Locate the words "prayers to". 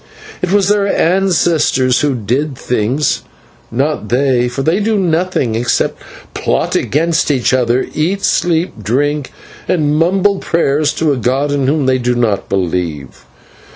10.39-11.13